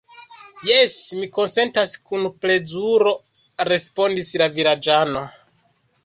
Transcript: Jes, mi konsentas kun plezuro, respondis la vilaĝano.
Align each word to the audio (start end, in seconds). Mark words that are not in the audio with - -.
Jes, 0.67 0.93
mi 1.17 1.27
konsentas 1.33 1.91
kun 2.07 2.23
plezuro, 2.45 3.11
respondis 3.69 4.31
la 4.43 4.47
vilaĝano. 4.57 5.23